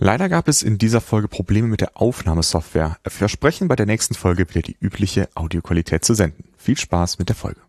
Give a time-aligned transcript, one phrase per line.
[0.00, 2.98] Leider gab es in dieser Folge Probleme mit der Aufnahmesoftware.
[3.02, 6.44] Wir versprechen bei der nächsten Folge wieder die übliche Audioqualität zu senden.
[6.56, 7.60] Viel Spaß mit der Folge.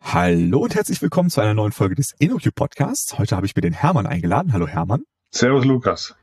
[0.00, 3.16] Hallo und herzlich willkommen zu einer neuen Folge des InnoQ Podcasts.
[3.16, 4.52] Heute habe ich mir den Hermann eingeladen.
[4.52, 5.04] Hallo Hermann.
[5.30, 6.16] Servus Lukas.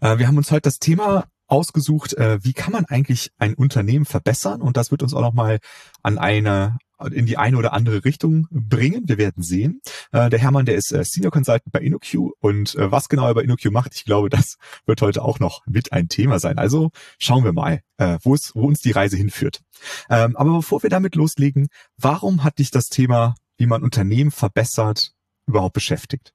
[0.00, 4.04] Äh, wir haben uns heute das Thema ausgesucht, äh, wie kann man eigentlich ein Unternehmen
[4.04, 5.58] verbessern und das wird uns auch nochmal
[6.02, 6.78] an eine
[7.12, 9.02] in die eine oder andere Richtung bringen.
[9.06, 9.80] Wir werden sehen.
[10.12, 13.34] Äh, der Hermann, der ist äh, Senior Consultant bei InnoQ und äh, was genau er
[13.34, 16.58] bei InnoQ macht, ich glaube, das wird heute auch noch mit ein Thema sein.
[16.58, 19.60] Also schauen wir mal, äh, wo, es, wo uns die Reise hinführt.
[20.08, 21.68] Ähm, aber bevor wir damit loslegen,
[21.98, 25.12] warum hat dich das Thema, wie man Unternehmen verbessert,
[25.46, 26.32] überhaupt beschäftigt?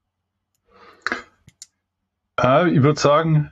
[2.39, 3.51] Äh, ich würde sagen,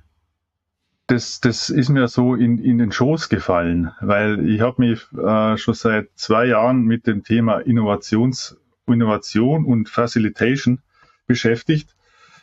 [1.09, 5.57] das, das ist mir so in, in den Schoß gefallen, weil ich habe mich äh,
[5.57, 10.81] schon seit zwei Jahren mit dem Thema Innovations, Innovation und Facilitation
[11.25, 11.95] beschäftigt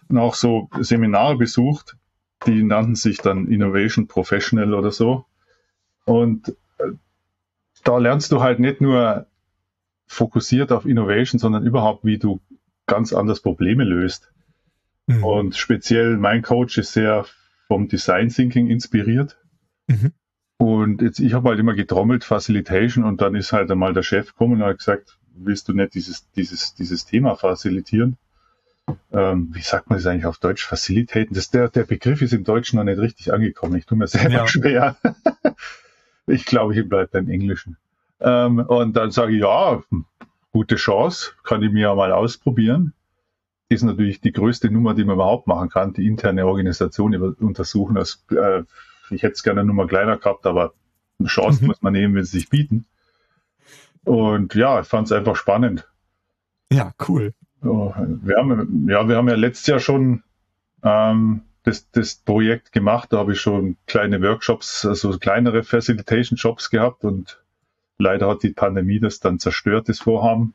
[0.08, 1.96] und auch so Seminare besucht,
[2.44, 5.26] die nannten sich dann Innovation Professional oder so.
[6.04, 6.90] Und äh,
[7.84, 9.26] da lernst du halt nicht nur
[10.08, 12.40] fokussiert auf Innovation, sondern überhaupt, wie du
[12.86, 14.32] ganz anders Probleme löst.
[15.06, 15.22] Mhm.
[15.22, 17.26] Und speziell mein Coach ist sehr
[17.66, 19.38] vom Design Thinking inspiriert.
[19.88, 20.12] Mhm.
[20.58, 24.28] Und jetzt, ich habe halt immer getrommelt, Facilitation, und dann ist halt einmal der Chef
[24.28, 28.16] gekommen und hat gesagt, willst du nicht dieses, dieses, dieses Thema facilitieren?
[29.12, 30.64] Ähm, wie sagt man das eigentlich auf Deutsch?
[30.64, 31.34] Facilitaten.
[31.34, 33.76] Das, der, der Begriff ist im Deutschen noch nicht richtig angekommen.
[33.76, 34.46] Ich tue mir selber ja.
[34.46, 34.96] schwer.
[36.26, 37.76] ich glaube, ich bleibe beim Englischen.
[38.20, 39.82] Ähm, und dann sage ich, ja,
[40.52, 42.94] gute Chance, kann ich mir ja mal ausprobieren
[43.68, 47.96] ist natürlich die größte Nummer, die man überhaupt machen kann, die interne Organisation untersuchen.
[47.96, 48.62] Das, äh,
[49.10, 50.74] ich hätte es gerne eine Nummer kleiner gehabt, aber
[51.18, 51.68] eine Chance mhm.
[51.68, 52.86] muss man nehmen, wenn sie sich bieten.
[54.04, 55.88] Und ja, ich fand es einfach spannend.
[56.70, 57.34] Ja, cool.
[57.60, 60.22] wir haben ja, wir haben ja letztes Jahr schon
[60.82, 63.12] ähm, das, das Projekt gemacht.
[63.12, 67.42] Da habe ich schon kleine Workshops, also kleinere Facilitation Jobs gehabt und
[67.98, 70.54] leider hat die Pandemie das dann zerstört, das Vorhaben.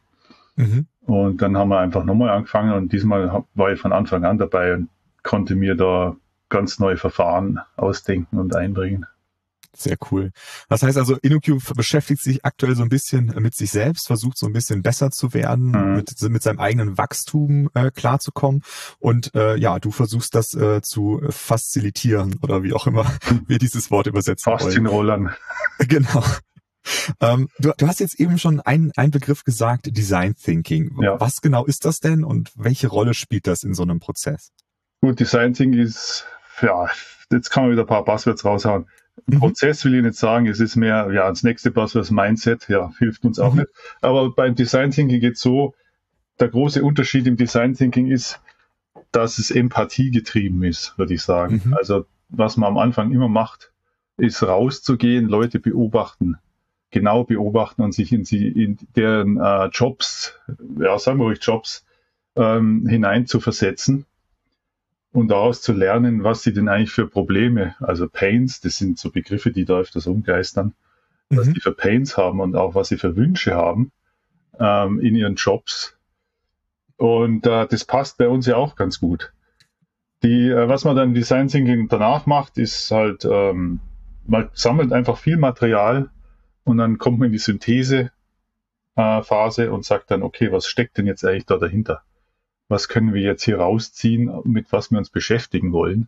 [0.56, 0.88] Mhm.
[1.06, 4.74] Und dann haben wir einfach nochmal angefangen und diesmal war ich von Anfang an dabei
[4.74, 4.90] und
[5.24, 6.16] konnte mir da
[6.50, 9.06] ganz neue Verfahren ausdenken und einbringen.
[9.74, 10.32] Sehr cool.
[10.68, 14.46] Das heißt also, InnoQ beschäftigt sich aktuell so ein bisschen mit sich selbst, versucht so
[14.46, 15.96] ein bisschen besser zu werden, mhm.
[15.96, 18.64] mit, mit seinem eigenen Wachstum äh, klarzukommen.
[19.00, 23.06] Und äh, ja, du versuchst das äh, zu facilitieren oder wie auch immer
[23.48, 25.34] wir dieses Wort übersetzen Faszinrollern.
[25.88, 26.24] Genau.
[27.20, 30.96] Ähm, du, du, hast jetzt eben schon einen, einen Begriff gesagt, Design Thinking.
[31.02, 31.20] Ja.
[31.20, 34.52] Was genau ist das denn und welche Rolle spielt das in so einem Prozess?
[35.02, 36.26] Gut, Design Thinking ist,
[36.62, 36.88] ja,
[37.32, 38.88] jetzt kann man wieder ein paar Buzzwords raushauen.
[39.26, 39.40] Mhm.
[39.40, 42.92] Prozess will ich nicht sagen, es ist mehr, ja, das nächste Buzzword ist Mindset, ja,
[42.98, 43.62] hilft uns auch mhm.
[43.62, 43.70] nicht.
[44.02, 45.74] Aber beim Design Thinking geht so,
[46.40, 48.40] der große Unterschied im Design Thinking ist,
[49.12, 51.62] dass es Empathie getrieben ist, würde ich sagen.
[51.66, 51.74] Mhm.
[51.74, 53.72] Also, was man am Anfang immer macht,
[54.18, 56.38] ist rauszugehen, Leute beobachten
[56.92, 60.40] genau beobachten und sich in, sie, in deren äh, Jobs,
[60.80, 61.86] ja, sagen wir ruhig Jobs,
[62.36, 64.06] ähm, hinein zu versetzen
[65.12, 69.10] und daraus zu lernen, was sie denn eigentlich für Probleme, also Pains, das sind so
[69.10, 70.74] Begriffe, die da öfters umgeistern,
[71.30, 71.38] mhm.
[71.38, 73.92] was die für Pains haben und auch was sie für Wünsche haben
[74.60, 75.98] ähm, in ihren Jobs.
[76.98, 79.34] Und äh, das passt bei uns ja auch ganz gut.
[80.24, 83.80] Die, äh, was man dann Design Thinking danach macht, ist halt, ähm,
[84.28, 86.12] man sammelt einfach viel Material
[86.72, 88.12] und dann kommt man in die Synthesephase
[89.72, 92.02] und sagt dann, okay, was steckt denn jetzt eigentlich da dahinter?
[92.70, 96.08] Was können wir jetzt hier rausziehen, mit was wir uns beschäftigen wollen?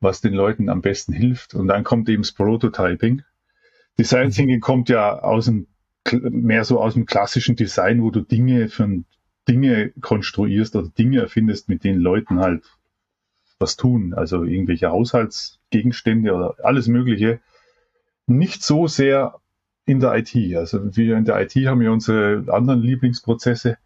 [0.00, 1.54] Was den Leuten am besten hilft?
[1.54, 3.22] Und dann kommt eben das Prototyping.
[3.98, 4.32] Design mhm.
[4.32, 5.68] Thinking kommt ja aus dem,
[6.12, 9.04] mehr so aus dem klassischen Design, wo du Dinge für
[9.46, 12.64] Dinge konstruierst oder Dinge erfindest, mit denen Leuten halt
[13.60, 14.14] was tun.
[14.14, 17.40] Also irgendwelche Haushaltsgegenstände oder alles Mögliche.
[18.26, 19.39] Nicht so sehr
[19.90, 20.34] in der IT.
[20.56, 23.76] Also wir in der IT haben ja unsere anderen Lieblingsprozesse.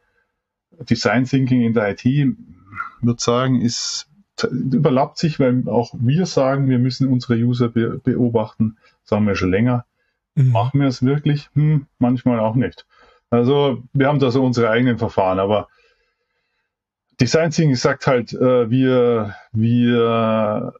[0.88, 4.08] Design Thinking in der IT, würde sagen, ist
[4.42, 9.50] überlappt sich, weil auch wir sagen, wir müssen unsere User be beobachten, sagen wir schon
[9.50, 9.86] länger.
[10.34, 10.50] Mhm.
[10.50, 11.48] Machen wir es wirklich?
[11.54, 12.86] Hm, manchmal auch nicht.
[13.30, 15.68] Also wir haben da so unsere eigenen Verfahren, aber
[17.20, 20.74] Design Thinking sagt halt, äh, wir, wir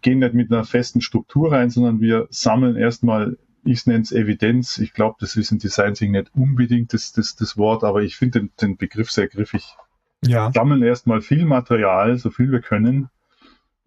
[0.00, 4.78] gehen nicht mit einer festen Struktur rein, sondern wir sammeln erstmal ich nenne es Evidenz.
[4.78, 8.16] Ich glaube, das ist in Design Thinking nicht unbedingt das, das, das Wort, aber ich
[8.16, 9.76] finde den, den Begriff sehr griffig.
[10.24, 10.52] Ja.
[10.52, 13.08] Sammeln erstmal viel Material, so viel wir können,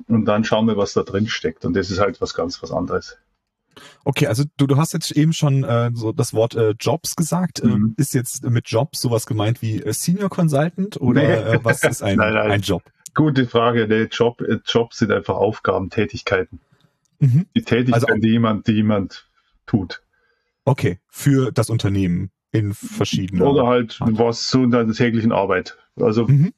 [0.08, 1.66] und dann schauen wir, was da drin steckt.
[1.66, 3.18] Und das ist halt was ganz was anderes.
[4.04, 7.62] Okay, also du, du hast jetzt eben schon äh, so das Wort äh, Jobs gesagt.
[7.64, 7.94] Ähm, mhm.
[7.98, 11.56] ist jetzt mit Jobs sowas gemeint wie äh, Senior Consultant oder nee.
[11.56, 12.52] äh, was ist ein, nein, nein.
[12.52, 12.84] ein Job?
[13.14, 13.88] Gute Frage.
[13.88, 16.60] Der Job, äh, Jobs sind einfach Aufgaben, Tätigkeiten.
[17.20, 17.48] Mhm.
[17.56, 19.28] Die Tätigkeiten, also, die jemand, die jemand
[19.66, 20.02] tut.
[20.66, 23.44] Okay, für das Unternehmen in verschiedenen.
[23.44, 24.18] Oder halt Art.
[24.18, 25.78] was so in der täglichen Arbeit.
[26.00, 26.54] Also mhm.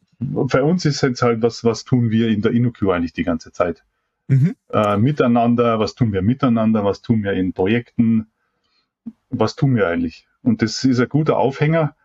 [0.47, 3.51] für uns ist jetzt halt, was, was tun wir in der InnoQ eigentlich die ganze
[3.51, 3.83] Zeit?
[4.27, 4.55] Mhm.
[4.69, 8.27] Äh, miteinander, was tun wir miteinander, was tun wir in Projekten,
[9.29, 10.27] was tun wir eigentlich?
[10.43, 11.95] Und das ist ein guter Aufhänger,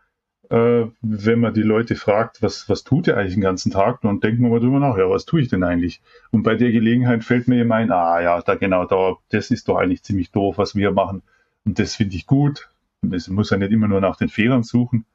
[0.49, 4.01] äh, wenn man die Leute fragt, was, was tut ihr eigentlich den ganzen Tag?
[4.01, 6.01] Dann denken wir mal drüber nach, ja, was tue ich denn eigentlich?
[6.31, 9.67] Und bei der Gelegenheit fällt mir immer ein, ah ja, da genau da, das ist
[9.67, 11.23] doch eigentlich ziemlich doof, was wir machen.
[11.65, 12.69] Und das finde ich gut.
[13.11, 15.05] Es muss ja nicht immer nur nach den Fehlern suchen.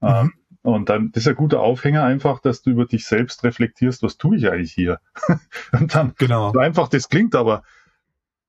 [0.00, 0.08] Mhm.
[0.08, 0.32] Ähm,
[0.62, 4.16] und dann, das ist ein guter Aufhänger einfach, dass du über dich selbst reflektierst, was
[4.16, 4.98] tue ich eigentlich hier?
[5.72, 6.52] und dann, genau.
[6.52, 7.62] so einfach das klingt, aber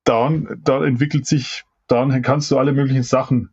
[0.06, 3.50] dann, da entwickelt sich, dann kannst du alle möglichen Sachen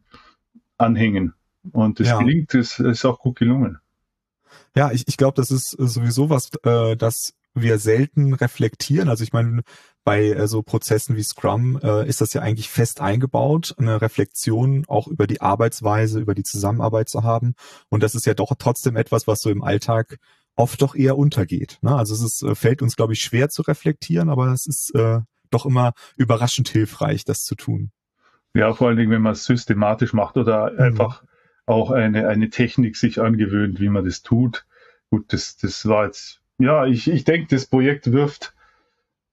[0.78, 1.34] anhängen.
[1.70, 2.18] Und das ja.
[2.18, 3.78] gelingt, das ist auch gut gelungen.
[4.74, 9.08] Ja, ich, ich glaube, das ist sowieso was, äh, das wir selten reflektieren.
[9.08, 9.62] Also ich meine,
[10.04, 14.84] bei äh, so Prozessen wie Scrum äh, ist das ja eigentlich fest eingebaut, eine Reflexion
[14.88, 17.54] auch über die Arbeitsweise, über die Zusammenarbeit zu haben.
[17.88, 20.16] Und das ist ja doch trotzdem etwas, was so im Alltag
[20.56, 21.78] oft doch eher untergeht.
[21.82, 21.94] Ne?
[21.94, 25.20] Also es ist, äh, fällt uns, glaube ich, schwer zu reflektieren, aber es ist äh,
[25.50, 27.90] doch immer überraschend hilfreich, das zu tun.
[28.54, 30.80] Ja, vor allen Dingen, wenn man es systematisch macht oder mhm.
[30.80, 31.22] einfach
[31.66, 34.66] auch eine, eine Technik sich angewöhnt, wie man das tut.
[35.10, 38.54] Gut, das, das war jetzt, ja, ich, ich denke, das Projekt wirft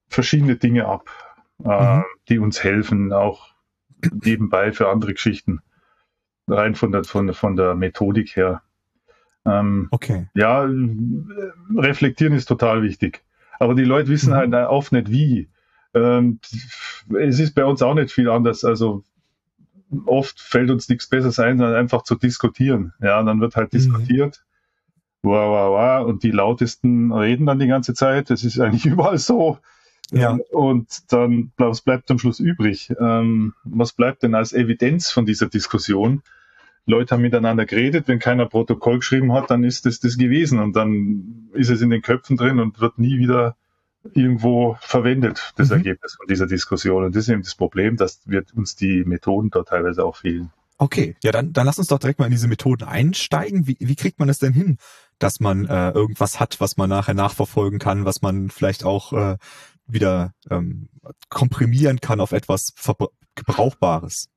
[0.07, 1.09] verschiedene Dinge ab,
[1.63, 2.03] äh, mhm.
[2.27, 3.49] die uns helfen, auch
[4.11, 5.61] nebenbei für andere Geschichten.
[6.47, 8.63] Rein von der, von, von der Methodik her.
[9.45, 10.27] Ähm, okay.
[10.33, 10.67] Ja,
[11.75, 13.23] reflektieren ist total wichtig.
[13.59, 14.53] Aber die Leute wissen mhm.
[14.53, 15.49] halt oft nicht wie.
[15.93, 16.39] Ähm,
[17.17, 18.63] es ist bei uns auch nicht viel anders.
[18.63, 19.03] Also
[20.05, 22.93] oft fällt uns nichts Besseres ein, sondern einfach zu diskutieren.
[23.01, 23.77] Ja, dann wird halt mhm.
[23.77, 24.43] diskutiert.
[25.21, 26.07] Wow, wow, wow.
[26.07, 28.29] Und die lautesten reden dann die ganze Zeit.
[28.29, 29.57] Das ist eigentlich überall so.
[30.11, 30.39] Ja.
[30.51, 32.91] Und dann, was bleibt am Schluss übrig?
[32.99, 36.23] Ähm, was bleibt denn als Evidenz von dieser Diskussion?
[36.85, 40.75] Leute haben miteinander geredet, wenn keiner Protokoll geschrieben hat, dann ist das das gewesen und
[40.75, 43.55] dann ist es in den Köpfen drin und wird nie wieder
[44.13, 45.77] irgendwo verwendet, das mhm.
[45.77, 47.03] Ergebnis von dieser Diskussion.
[47.03, 50.51] Und das ist eben das Problem, dass wir uns die Methoden da teilweise auch fehlen.
[50.77, 53.67] Okay, ja, dann, dann lass uns doch direkt mal in diese Methoden einsteigen.
[53.67, 54.77] Wie, wie kriegt man das denn hin,
[55.19, 59.37] dass man äh, irgendwas hat, was man nachher nachverfolgen kann, was man vielleicht auch äh,
[59.87, 60.87] wieder ähm,
[61.27, 62.73] komprimieren kann auf etwas
[63.35, 64.29] Gebrauchbares?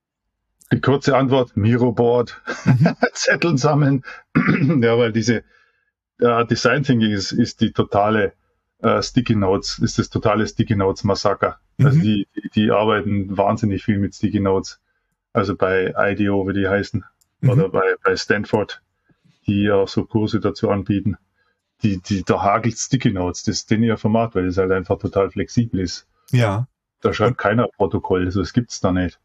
[0.73, 2.95] Die kurze Antwort, Miroboard, mhm.
[3.13, 4.03] Zetteln sammeln.
[4.35, 5.43] ja, weil diese
[6.19, 8.33] äh, Design Thinking ist, ist die totale
[8.83, 11.59] äh, Sticky Notes, ist das totale Sticky Notes Massaker.
[11.79, 11.85] Also mhm.
[11.85, 14.79] Also die, die, die, arbeiten wahnsinnig viel mit Sticky Notes.
[15.33, 17.03] Also bei IDEO, wie die heißen,
[17.41, 17.49] mhm.
[17.49, 18.81] oder bei, bei Stanford,
[19.47, 21.17] die auch so Kurse dazu anbieten
[21.83, 25.29] die, die, da hagelt Sticky Notes, das den ihr Format, weil es halt einfach total
[25.29, 26.07] flexibel ist.
[26.31, 26.67] Ja.
[27.01, 29.19] Da schreibt keiner Protokoll, also das gibt's da nicht.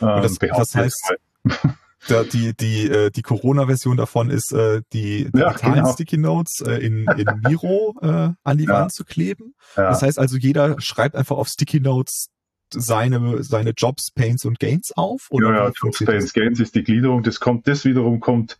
[0.00, 1.14] Ähm, das, das heißt,
[2.08, 5.92] da, die, die, äh, die Corona-Version davon ist, äh, die digitalen ja, genau.
[5.92, 8.74] Sticky Notes äh, in, in Miro äh, an die ja.
[8.74, 9.54] Wand zu kleben.
[9.76, 9.90] Ja.
[9.90, 12.28] Das heißt also, jeder schreibt einfach auf Sticky Notes
[12.70, 15.28] seine, seine Jobs, Pains und Gains auf?
[15.30, 17.22] Oder ja, ja, Jobs, Pains, Gains ist die Gliederung.
[17.22, 18.58] Das kommt, das wiederum kommt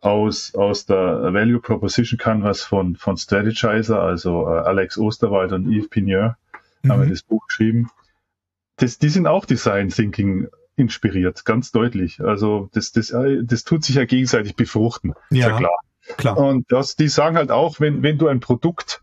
[0.00, 5.88] aus, aus der Value Proposition Canvas von, von Strategizer, also äh, Alex Osterwald und Yves
[5.88, 6.36] Pigneur,
[6.82, 6.92] mhm.
[6.92, 7.88] haben wir das Buch geschrieben.
[8.76, 12.20] Das, die sind auch Design Thinking inspiriert, ganz deutlich.
[12.20, 15.14] Also das, das, äh, das tut sich ja gegenseitig befruchten.
[15.30, 15.78] Ja, ja klar.
[16.16, 16.36] klar.
[16.36, 19.02] Und das, die sagen halt auch, wenn, wenn du ein Produkt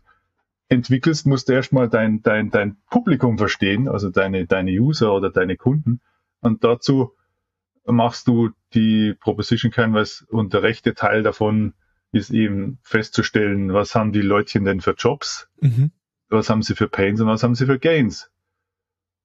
[0.68, 5.56] entwickelst, musst du erstmal dein, dein, dein Publikum verstehen, also deine, deine User oder deine
[5.56, 6.00] Kunden.
[6.40, 7.12] Und dazu
[7.84, 11.74] machst du die Proposition Canvas und der rechte Teil davon
[12.12, 15.90] ist eben festzustellen, was haben die Leutchen denn für Jobs, mhm.
[16.28, 18.30] was haben sie für Pains und was haben sie für Gains.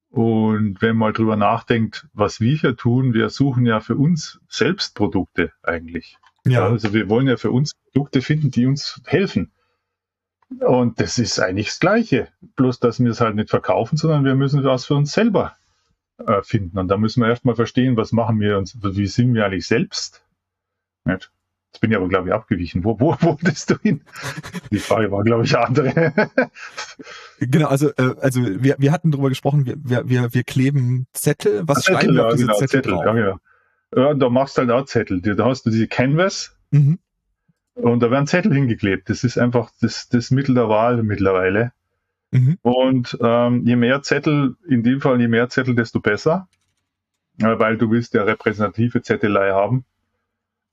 [0.10, 4.40] Und wenn man mal drüber nachdenkt, was wir hier tun, wir suchen ja für uns
[4.48, 6.18] selbst Produkte eigentlich.
[6.46, 6.66] Ja.
[6.66, 9.52] Also wir wollen ja für uns Produkte finden, die uns helfen.
[10.60, 12.30] Und das ist eigentlich das Gleiche.
[12.56, 15.56] Bloß, dass wir es halt nicht verkaufen, sondern wir müssen was für uns selber
[16.18, 16.80] äh, finden.
[16.80, 20.26] Und da müssen wir erstmal verstehen, was machen wir uns, wie sind wir eigentlich selbst?
[21.06, 21.32] Nicht?
[21.72, 22.84] Jetzt bin ich aber, glaube ich, abgewichen.
[22.84, 24.02] Wo, wo wolltest du hin?
[24.72, 26.14] Die Frage war, glaube ich, andere.
[27.40, 31.64] genau, also, äh, also wir, wir hatten darüber gesprochen, wir, wir, wir kleben Zettel.
[31.66, 32.94] Was Zettel, schreiben wir auf diese genau, Zettel, Zettel?
[32.94, 33.40] Ja, genau.
[33.96, 35.22] Ja, da machst du halt auch Zettel.
[35.22, 37.00] Da hast du diese Canvas mhm.
[37.76, 39.10] und da werden Zettel hingeklebt.
[39.10, 41.72] Das ist einfach das, das Mittel der Wahl mittlerweile.
[42.32, 42.58] Mhm.
[42.62, 46.48] Und ähm, je mehr Zettel, in dem Fall je mehr Zettel, desto besser,
[47.40, 49.86] äh, weil du willst ja repräsentative Zettelei haben.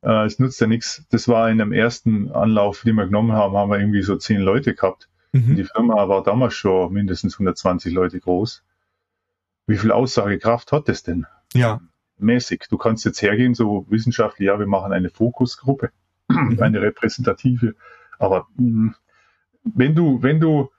[0.06, 1.04] Äh, es nutzt ja nichts.
[1.10, 4.40] Das war in dem ersten Anlauf, den wir genommen haben, haben wir irgendwie so zehn
[4.40, 5.08] Leute gehabt.
[5.32, 5.56] Mhm.
[5.56, 8.62] Die Firma war damals schon mindestens 120 Leute groß.
[9.66, 11.26] Wie viel Aussagekraft hat das denn?
[11.52, 11.80] Ja.
[12.18, 12.66] Mäßig.
[12.70, 15.90] Du kannst jetzt hergehen, so wissenschaftlich, ja, wir machen eine Fokusgruppe,
[16.28, 16.62] mhm.
[16.62, 17.74] eine repräsentative.
[18.20, 18.94] Aber mh, hm,
[19.64, 20.70] wenn du, wenn du,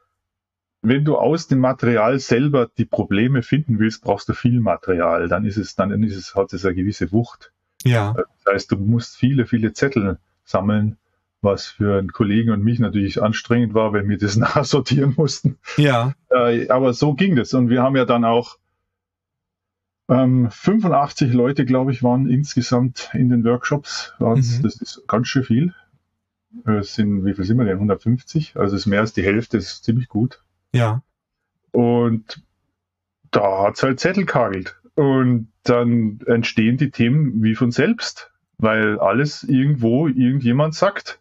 [0.81, 5.27] wenn du aus dem Material selber die Probleme finden willst, brauchst du viel Material.
[5.27, 7.51] Dann ist es, dann ist es, hat es eine gewisse Wucht.
[7.84, 8.13] Ja.
[8.13, 10.98] Das heißt, du musst viele, viele Zettel sammeln,
[11.41, 15.57] was für einen Kollegen und mich natürlich anstrengend war, wenn wir das nachsortieren mussten.
[15.77, 16.13] Ja.
[16.29, 17.53] Äh, aber so ging das.
[17.53, 18.57] Und wir haben ja dann auch
[20.10, 24.13] ähm, 85 Leute, glaube ich, waren insgesamt in den Workshops.
[24.19, 24.63] Mhm.
[24.63, 25.74] Das ist ganz schön viel.
[26.65, 27.75] Es sind, wie viel sind wir denn?
[27.75, 28.55] 150?
[28.55, 30.43] Also es ist mehr als die Hälfte, das ist ziemlich gut.
[30.74, 31.03] Ja.
[31.72, 32.41] Und
[33.31, 34.79] da hat es halt Zettel kagelt.
[34.96, 41.20] Und dann entstehen die Themen wie von selbst, weil alles irgendwo irgendjemand sagt.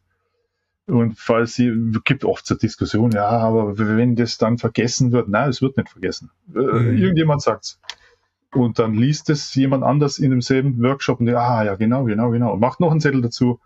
[0.86, 1.72] Und falls sie,
[2.04, 5.88] gibt oft zur Diskussion, ja, aber wenn das dann vergessen wird, nein, es wird nicht
[5.88, 6.30] vergessen.
[6.54, 6.96] Äh, mhm.
[6.96, 7.80] Irgendjemand sagt's.
[8.52, 12.52] Und dann liest es jemand anders in demselben Workshop und ah, ja, genau, genau, genau.
[12.52, 13.60] Und macht noch einen Zettel dazu.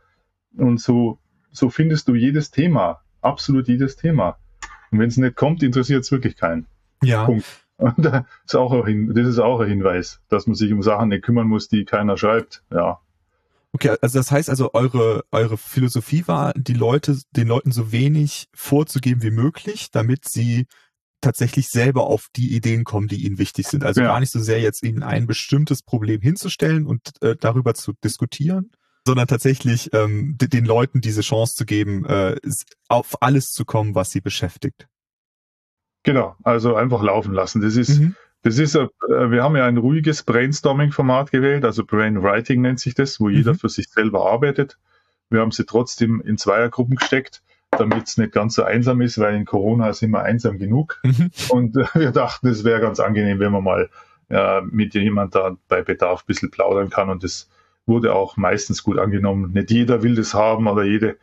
[0.57, 1.19] Und so,
[1.53, 3.03] so findest du jedes Thema.
[3.21, 4.39] Absolut jedes Thema.
[4.91, 6.67] Und wenn es nicht kommt, interessiert es wirklich keinen.
[7.03, 7.25] Ja.
[7.27, 7.45] Punkt.
[7.81, 11.09] Und das ist, auch ein, das ist auch ein Hinweis, dass man sich um Sachen
[11.09, 12.63] nicht kümmern muss, die keiner schreibt.
[12.73, 13.01] Ja.
[13.73, 18.49] Okay, also das heißt also, eure, eure Philosophie war, die Leute, den Leuten so wenig
[18.53, 20.67] vorzugeben wie möglich, damit sie
[21.21, 23.85] tatsächlich selber auf die Ideen kommen, die ihnen wichtig sind.
[23.85, 24.09] Also ja.
[24.09, 28.71] gar nicht so sehr jetzt ihnen ein bestimmtes Problem hinzustellen und äh, darüber zu diskutieren,
[29.07, 32.37] sondern tatsächlich ähm, den Leuten diese Chance zu geben, äh,
[32.89, 34.89] auf alles zu kommen, was sie beschäftigt.
[36.02, 37.61] Genau, also einfach laufen lassen.
[37.61, 38.14] Das ist, mhm.
[38.42, 43.21] das ist, äh, wir haben ja ein ruhiges Brainstorming-Format gewählt, also Brainwriting nennt sich das,
[43.21, 43.35] wo mhm.
[43.35, 44.78] jeder für sich selber arbeitet.
[45.28, 49.35] Wir haben sie trotzdem in Zweiergruppen gesteckt, damit es nicht ganz so einsam ist, weil
[49.35, 51.00] in Corona sind wir einsam genug.
[51.04, 51.30] Mhm.
[51.50, 53.90] Und äh, wir dachten, es wäre ganz angenehm, wenn man mal
[54.30, 57.11] äh, mit jemand da bei Bedarf ein bisschen plaudern kann.
[57.11, 57.49] Und das
[57.87, 59.52] wurde auch meistens gut angenommen.
[59.52, 61.16] Nicht jeder will das haben, aber jede,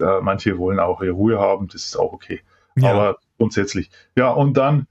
[0.00, 2.40] äh, manche wollen auch ihre Ruhe haben, das ist auch okay.
[2.76, 2.92] Ja.
[2.92, 3.90] Aber grundsätzlich.
[4.16, 4.86] Ja, und dann,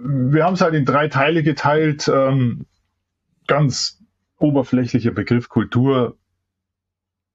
[0.00, 2.08] wir haben es halt in drei Teile geteilt.
[2.08, 2.66] Ähm,
[3.48, 4.00] ganz
[4.38, 6.16] oberflächlicher Begriff Kultur.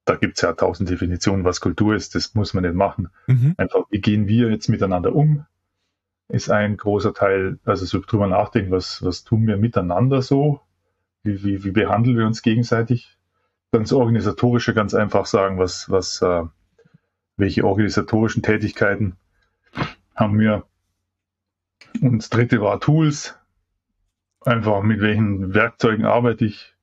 [0.05, 2.15] Da gibt es ja tausend Definitionen, was Kultur ist.
[2.15, 3.09] Das muss man nicht machen.
[3.27, 3.55] Mhm.
[3.57, 5.45] Einfach, wie gehen wir jetzt miteinander um?
[6.29, 10.61] Ist ein großer Teil, also so drüber nachdenken, was, was tun wir miteinander so?
[11.23, 13.17] Wie, wie, wie behandeln wir uns gegenseitig?
[13.71, 16.43] Dann das Organisatorische ganz einfach sagen, was, was, äh,
[17.35, 19.17] welche organisatorischen Tätigkeiten
[20.15, 20.65] haben wir.
[22.01, 23.37] Und das dritte war Tools.
[24.45, 26.75] Einfach mit welchen Werkzeugen arbeite ich.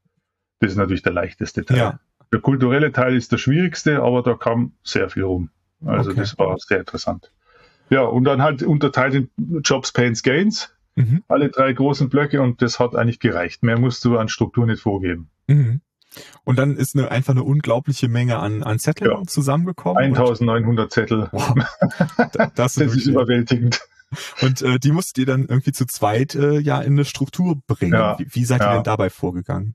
[0.61, 1.77] Das ist natürlich der leichteste Teil.
[1.77, 2.01] Ja.
[2.33, 5.51] Der kulturelle Teil ist der schwierigste, aber da kam sehr viel rum.
[5.85, 6.21] Also okay.
[6.21, 7.33] das war sehr interessant.
[7.89, 9.31] Ja, und dann halt unterteilt in
[9.65, 10.75] Jobs, Pains, Gains.
[10.95, 11.25] Mhm.
[11.29, 13.63] Alle drei großen Blöcke und das hat eigentlich gereicht.
[13.63, 15.31] Mehr musst du an Struktur nicht vorgeben.
[15.49, 15.81] Mhm.
[16.45, 19.23] Und dann ist eine, einfach eine unglaubliche Menge an, an Zetteln ja.
[19.27, 20.03] zusammengekommen.
[20.03, 21.29] 1900 Zettel.
[21.33, 21.55] Wow.
[22.33, 23.81] Das, das ist überwältigend.
[24.43, 27.93] Und äh, die musstet ihr dann irgendwie zu zweit äh, ja in eine Struktur bringen.
[27.93, 28.19] Ja.
[28.19, 28.73] Wie, wie seid ja.
[28.73, 29.75] ihr denn dabei vorgegangen?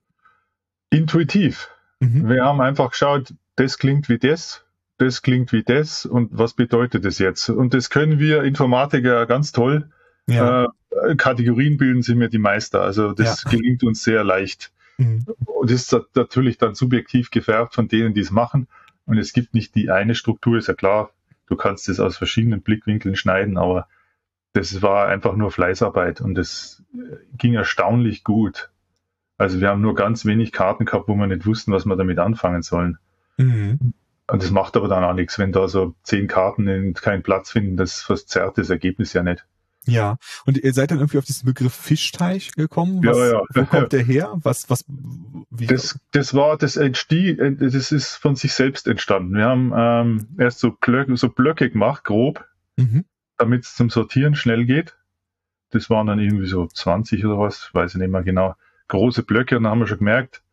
[0.90, 1.70] Intuitiv.
[2.00, 2.28] Mhm.
[2.30, 4.66] Wir haben einfach geschaut, das klingt wie das,
[4.98, 7.50] das klingt wie das und was bedeutet das jetzt?
[7.50, 9.90] Und das können wir Informatiker ganz toll.
[10.28, 10.66] Ja.
[10.66, 12.82] Äh, Kategorien bilden sind wir die Meister.
[12.82, 14.72] Also das gelingt uns sehr leicht.
[14.98, 15.26] Mhm.
[15.46, 18.68] Und das ist natürlich dann subjektiv gefärbt von denen, die es machen.
[19.06, 21.12] Und es gibt nicht die eine Struktur, ist ja klar.
[21.48, 23.88] Du kannst es aus verschiedenen Blickwinkeln schneiden, aber
[24.54, 26.84] das war einfach nur Fleißarbeit und es
[27.38, 28.72] ging erstaunlich gut.
[29.38, 32.20] Also wir haben nur ganz wenig Karten gehabt, wo wir nicht wussten, was wir damit
[32.20, 32.98] anfangen sollen.
[33.38, 33.94] Mhm.
[34.28, 37.78] Und das macht aber dann auch nichts, wenn da so zehn Karten keinen Platz finden,
[37.78, 39.46] das verzerrt das Ergebnis ja nicht.
[39.88, 43.06] Ja, und ihr seid dann irgendwie auf diesen Begriff Fischteich gekommen.
[43.06, 43.42] Was, ja, ja.
[43.54, 44.34] Wo kommt der her?
[44.42, 44.86] Was, was,
[45.50, 45.68] wie?
[45.68, 49.36] Das, das war, das entstieg, das ist von sich selbst entstanden.
[49.36, 52.46] Wir haben ähm, erst so Blöcke, so Blöcke gemacht, grob,
[52.78, 53.06] mhm.
[53.38, 54.98] damit es zum Sortieren schnell geht.
[55.70, 58.56] Das waren dann irgendwie so 20 oder was, weiß ich nicht mehr genau.
[58.88, 60.44] Große Blöcke und dann haben wir schon gemerkt,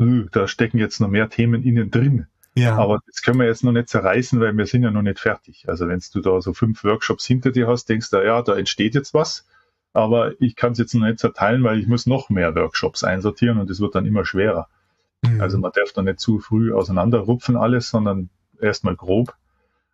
[0.00, 2.26] uh, da stecken jetzt noch mehr Themen innen drin.
[2.56, 2.76] Ja.
[2.76, 5.68] Aber das können wir jetzt noch nicht zerreißen, weil wir sind ja noch nicht fertig.
[5.68, 8.94] Also wenn du da so fünf Workshops hinter dir hast, denkst du, ja, da entsteht
[8.94, 9.46] jetzt was.
[9.92, 13.58] Aber ich kann es jetzt noch nicht zerteilen, weil ich muss noch mehr Workshops einsortieren
[13.58, 14.68] und es wird dann immer schwerer.
[15.22, 15.40] Mhm.
[15.40, 19.34] Also man darf da nicht zu früh auseinanderrupfen alles, sondern erstmal grob.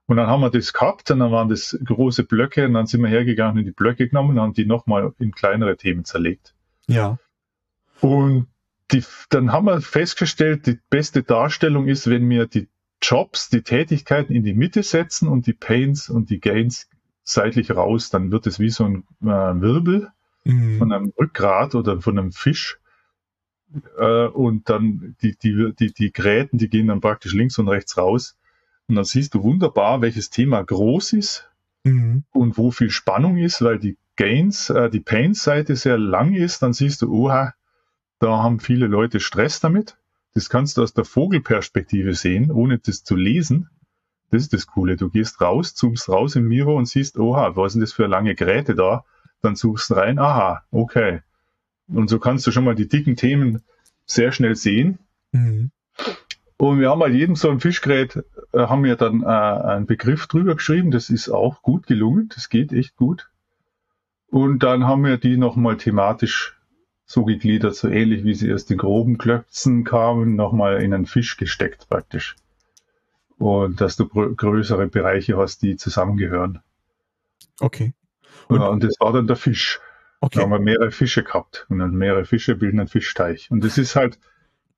[0.07, 3.03] Und dann haben wir das gehabt und dann waren das große Blöcke und dann sind
[3.03, 6.55] wir hergegangen und die Blöcke genommen und haben die nochmal in kleinere Themen zerlegt.
[6.87, 7.19] Ja.
[8.01, 8.47] Und
[8.93, 12.69] die, dann haben wir festgestellt, die beste Darstellung ist, wenn wir die
[13.03, 16.89] Jobs, die Tätigkeiten in die Mitte setzen und die Pains und die Gains
[17.25, 20.11] seitlich raus, dann wird es wie so ein äh, Wirbel
[20.45, 20.79] mhm.
[20.79, 22.79] von einem Rückgrat oder von einem Fisch.
[23.99, 27.97] Äh, und dann die, die, die, die Gräten, die gehen dann praktisch links und rechts
[27.97, 28.37] raus.
[28.89, 31.51] Und dann siehst du wunderbar, welches Thema groß ist
[31.85, 32.25] mhm.
[32.33, 36.73] und wo viel Spannung ist, weil die Gains, äh, die Pains-Seite sehr lang ist, dann
[36.73, 37.55] siehst du, oha,
[38.23, 39.97] da haben viele Leute Stress damit.
[40.35, 43.69] Das kannst du aus der Vogelperspektive sehen, ohne das zu lesen.
[44.31, 44.97] Das ist das Coole.
[44.97, 48.35] Du gehst raus, zoomst raus im Miro und siehst, oha, was sind das für lange
[48.35, 49.05] Geräte da?
[49.43, 51.21] Dann suchst du rein, aha, okay.
[51.89, 53.63] Und so kannst du schon mal die dicken Themen
[54.07, 55.01] sehr schnell sehen.
[55.33, 55.71] Mhm.
[56.57, 60.29] Und wir haben bei jedem so ein Fischgerät, äh, haben wir dann äh, einen Begriff
[60.29, 60.93] drüber geschrieben.
[60.93, 62.31] Das ist auch gut gelungen.
[62.33, 63.29] Das geht echt gut.
[64.29, 66.57] Und dann haben wir die nochmal thematisch
[67.13, 71.37] so gegliedert, so ähnlich wie sie erst in groben Klötzen kamen, nochmal in einen Fisch
[71.37, 72.37] gesteckt praktisch.
[73.37, 76.61] Und dass du größere Bereiche hast, die zusammengehören.
[77.61, 77.93] Okay.
[78.49, 79.79] Und, ja, und das war dann der Fisch.
[80.21, 80.39] Okay.
[80.39, 81.67] Da haben wir mehrere Fische gehabt.
[81.69, 83.51] Und dann mehrere Fische bilden einen Fischteich.
[83.51, 84.19] Und das ist halt,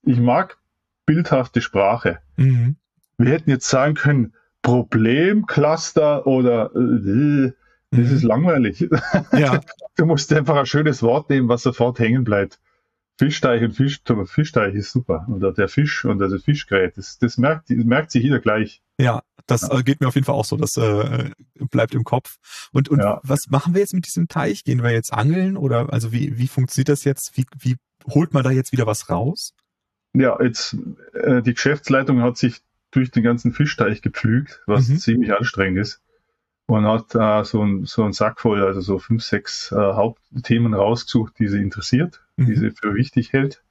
[0.02, 0.58] ich mag
[1.06, 2.18] bildhafte Sprache.
[2.36, 2.74] Mhm.
[3.16, 7.52] Wir hätten jetzt sagen können, Problemcluster oder äh,
[7.96, 8.88] das ist langweilig.
[9.32, 9.60] Ja.
[9.96, 12.58] Du musst einfach ein schönes Wort nehmen, was sofort hängen bleibt.
[13.16, 15.26] Fischteich und Fisch, Fischteich ist super.
[15.30, 16.96] Oder der Fisch und das Fischgerät.
[16.96, 18.82] Das, das, merkt, das merkt sich jeder gleich.
[18.98, 19.78] Ja, das ja.
[19.78, 20.56] Äh, geht mir auf jeden Fall auch so.
[20.56, 21.30] Das äh,
[21.70, 22.38] bleibt im Kopf.
[22.72, 23.20] Und, und ja.
[23.22, 24.64] was machen wir jetzt mit diesem Teich?
[24.64, 27.36] Gehen wir jetzt angeln oder also wie, wie funktioniert das jetzt?
[27.36, 27.76] Wie, wie
[28.08, 29.54] holt man da jetzt wieder was raus?
[30.12, 30.76] Ja, jetzt
[31.12, 34.98] äh, die Geschäftsleitung hat sich durch den ganzen Fischteich gepflügt, was mhm.
[34.98, 36.00] ziemlich anstrengend ist.
[36.66, 40.72] Und hat äh, so, ein, so einen Sack voll, also so fünf, sechs äh, Hauptthemen
[40.72, 42.46] rausgesucht, die sie interessiert, mhm.
[42.46, 43.62] die sie für wichtig hält.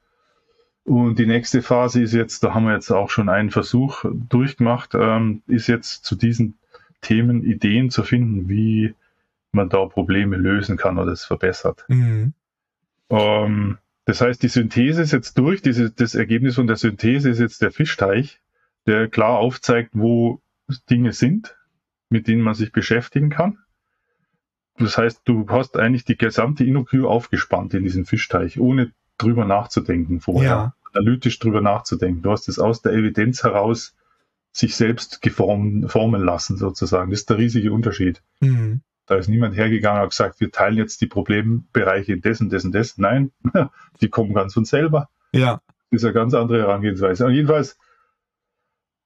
[0.84, 4.94] Und die nächste Phase ist jetzt, da haben wir jetzt auch schon einen Versuch durchgemacht,
[4.94, 6.58] ähm, ist jetzt zu diesen
[7.02, 8.94] Themen Ideen zu finden, wie
[9.52, 11.86] man da Probleme lösen kann oder es verbessert.
[11.88, 12.34] Mhm.
[13.10, 17.40] Ähm, das heißt, die Synthese ist jetzt durch, diese, das Ergebnis von der Synthese ist
[17.40, 18.42] jetzt der Fischteich,
[18.86, 20.42] der klar aufzeigt, wo
[20.90, 21.56] Dinge sind,
[22.14, 23.58] mit denen man sich beschäftigen kann.
[24.78, 30.20] Das heißt, du hast eigentlich die gesamte InnoQ aufgespannt in diesem Fischteich, ohne drüber nachzudenken
[30.20, 30.76] vorher, ja.
[30.94, 32.22] analytisch drüber nachzudenken.
[32.22, 33.96] Du hast es aus der Evidenz heraus
[34.52, 37.10] sich selbst geformen, formen lassen, sozusagen.
[37.10, 38.22] Das ist der riesige Unterschied.
[38.40, 38.82] Mhm.
[39.08, 42.64] Da ist niemand hergegangen und gesagt, wir teilen jetzt die Problembereiche in das und das
[42.64, 43.00] und das.
[43.00, 43.32] Nein,
[44.02, 45.10] die kommen ganz von selber.
[45.32, 45.62] Ja.
[45.90, 47.26] Das ist eine ganz andere Herangehensweise.
[47.26, 47.78] Und jedenfalls,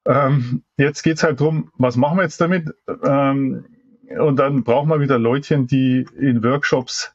[0.04, 2.74] ähm, jetzt geht's halt drum, was machen wir jetzt damit?
[3.04, 3.66] Ähm,
[4.18, 7.14] und dann brauchen wir wieder Leutchen, die in Workshops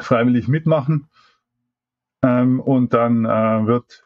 [0.00, 1.08] freiwillig mitmachen.
[2.22, 4.04] Ähm, und dann äh, wird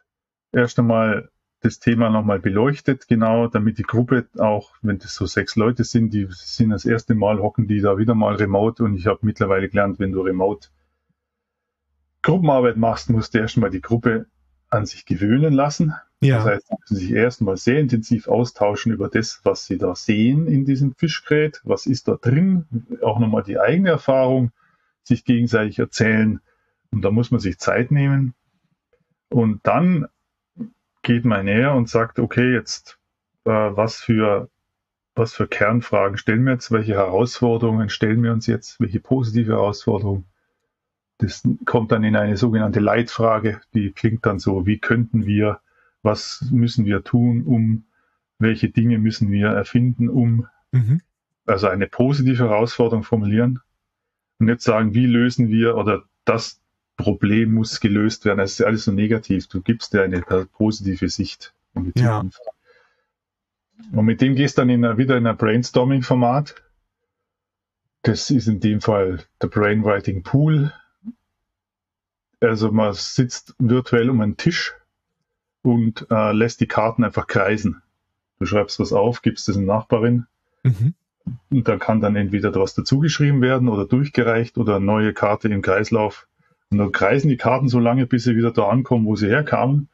[0.52, 5.56] erst einmal das Thema nochmal beleuchtet, genau, damit die Gruppe auch, wenn das so sechs
[5.56, 9.06] Leute sind, die sind das erste Mal, hocken die da wieder mal remote und ich
[9.06, 10.68] habe mittlerweile gelernt, wenn du remote
[12.22, 14.26] Gruppenarbeit machst, musst du erstmal die Gruppe
[14.70, 15.94] an sich gewöhnen lassen.
[16.20, 16.36] Ja.
[16.36, 20.46] Das heißt, sie müssen sich erstmal sehr intensiv austauschen über das, was sie da sehen
[20.46, 22.66] in diesem Fischgerät, was ist da drin,
[23.02, 24.50] auch nochmal die eigene Erfahrung,
[25.04, 26.40] sich gegenseitig erzählen
[26.90, 28.34] und da muss man sich Zeit nehmen.
[29.30, 30.08] Und dann
[31.02, 32.98] geht man näher und sagt, okay, jetzt
[33.44, 34.48] äh, was für
[35.14, 40.26] was für Kernfragen stellen wir jetzt, welche Herausforderungen stellen wir uns jetzt, welche positive Herausforderungen.
[41.18, 45.60] Das kommt dann in eine sogenannte Leitfrage, die klingt dann so, wie könnten wir,
[46.02, 47.84] was müssen wir tun, um,
[48.38, 51.00] welche Dinge müssen wir erfinden, um, mhm.
[51.44, 53.60] also eine positive Herausforderung formulieren
[54.38, 56.60] und nicht sagen, wie lösen wir oder das
[56.96, 58.38] Problem muss gelöst werden.
[58.38, 59.48] Das ist alles so negativ.
[59.48, 62.40] Du gibst dir eine positive Sicht in die Zukunft.
[62.44, 63.98] Ja.
[63.98, 66.56] Und mit dem gehst du dann in eine, wieder in ein Brainstorming-Format.
[68.02, 70.72] Das ist in dem Fall der Brainwriting Pool.
[72.40, 74.74] Also man sitzt virtuell um einen Tisch
[75.62, 77.82] und äh, lässt die Karten einfach kreisen.
[78.38, 80.26] Du schreibst was auf, gibst es einer Nachbarin
[80.62, 80.94] mhm.
[81.50, 85.62] und da kann dann entweder was dazugeschrieben werden oder durchgereicht oder eine neue Karte im
[85.62, 86.28] Kreislauf
[86.70, 89.88] und dann kreisen die Karten so lange, bis sie wieder da ankommen, wo sie herkamen.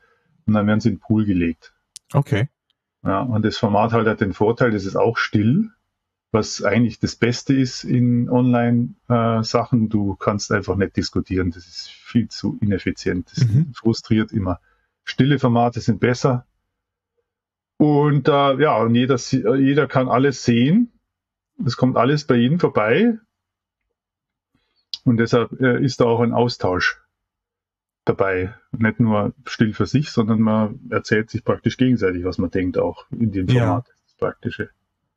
[0.46, 1.72] Und dann werden sie in den Pool gelegt.
[2.12, 2.48] Okay.
[3.04, 5.70] Ja, und das Format halt hat den Vorteil, das ist auch still,
[6.34, 9.84] was eigentlich das Beste ist in Online-Sachen.
[9.84, 11.52] Äh, du kannst einfach nicht diskutieren.
[11.52, 13.30] Das ist viel zu ineffizient.
[13.34, 13.72] Das mhm.
[13.72, 14.60] frustriert immer.
[15.04, 16.44] Stille Formate sind besser.
[17.76, 20.92] Und äh, ja, und jeder, jeder kann alles sehen.
[21.64, 23.16] Es kommt alles bei jedem vorbei.
[25.04, 27.00] Und deshalb äh, ist da auch ein Austausch
[28.04, 28.54] dabei.
[28.72, 33.06] Nicht nur still für sich, sondern man erzählt sich praktisch gegenseitig, was man denkt, auch
[33.12, 33.86] in dem Format.
[33.86, 33.94] Ja.
[34.04, 34.70] Das Praktische.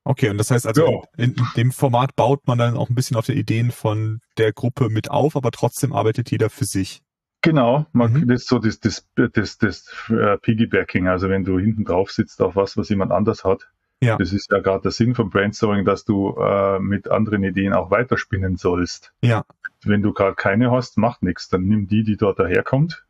[0.08, 1.02] Okay, und das heißt also, ja.
[1.17, 4.54] in, in, dem Format baut man dann auch ein bisschen auf die Ideen von der
[4.54, 7.02] Gruppe mit auf, aber trotzdem arbeitet jeder für sich.
[7.41, 8.28] Genau, man, mhm.
[8.30, 12.41] das ist so das, das, das, das uh, Piggybacking, also wenn du hinten drauf sitzt
[12.41, 13.67] auf was, was jemand anders hat.
[14.02, 14.15] Ja.
[14.15, 17.91] Das ist ja gerade der Sinn von Brainstorming, dass du uh, mit anderen Ideen auch
[17.91, 19.12] weiterspinnen sollst.
[19.22, 19.43] Ja.
[19.84, 21.50] Wenn du gerade keine hast, macht nichts.
[21.50, 23.06] Dann nimm die, die dort daherkommt,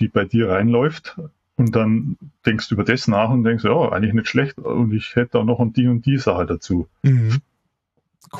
[0.00, 1.18] die bei dir reinläuft
[1.62, 5.14] und dann denkst du über das nach und denkst, ja, eigentlich nicht schlecht und ich
[5.14, 6.88] hätte da noch und die und die Sache dazu.
[7.02, 7.38] Mhm.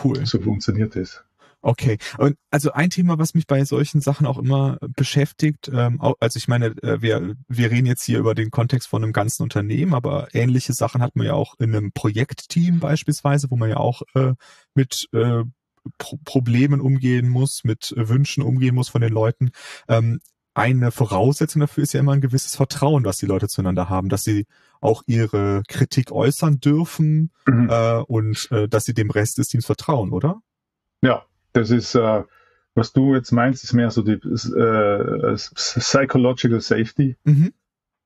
[0.02, 0.26] Cool.
[0.26, 1.22] So funktioniert das.
[1.60, 1.98] Okay.
[2.18, 6.48] Und also ein Thema, was mich bei solchen Sachen auch immer beschäftigt, ähm, also ich
[6.48, 10.34] meine, äh, wir, wir reden jetzt hier über den Kontext von einem ganzen Unternehmen, aber
[10.34, 14.32] ähnliche Sachen hat man ja auch in einem Projektteam beispielsweise, wo man ja auch äh,
[14.74, 15.44] mit äh,
[15.98, 19.50] Pro Problemen umgehen muss, mit Wünschen umgehen muss von den Leuten.
[19.88, 20.20] Ähm,
[20.54, 24.24] eine Voraussetzung dafür ist ja immer ein gewisses Vertrauen, was die Leute zueinander haben, dass
[24.24, 24.46] sie
[24.80, 27.68] auch ihre Kritik äußern dürfen mhm.
[27.70, 30.42] äh, und äh, dass sie dem Rest des Teams vertrauen, oder?
[31.02, 32.24] Ja, das ist, äh,
[32.74, 37.16] was du jetzt meinst, ist mehr so die äh, Psychological Safety.
[37.24, 37.52] Mhm.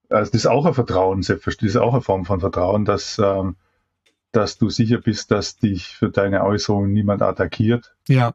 [0.09, 3.19] Also das ist auch ein Vertrauen, selbstverständlich, das ist auch eine Form von Vertrauen, dass,
[3.19, 3.57] ähm,
[4.31, 7.97] dass du sicher bist, dass dich für deine Äußerungen niemand attackiert.
[8.07, 8.35] Ja.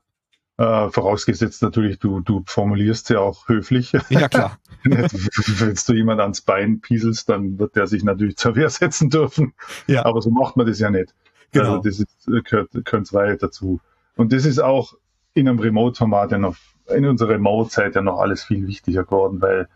[0.57, 3.93] Äh, vorausgesetzt natürlich, du, du formulierst sie auch höflich.
[4.09, 4.59] Ja, klar.
[4.83, 9.53] Wenn du jemand ans Bein pieselst, dann wird der sich natürlich zur Wehr setzen dürfen.
[9.87, 10.05] Ja.
[10.05, 11.15] Aber so macht man das ja nicht.
[11.51, 11.77] Genau.
[11.77, 13.79] Also das ist, gehört, gehört zwei dazu.
[14.15, 14.95] Und das ist auch
[15.33, 16.55] in einem Remote-Format ja noch,
[16.87, 19.67] in unserer Remote-Zeit ja noch alles viel wichtiger geworden, weil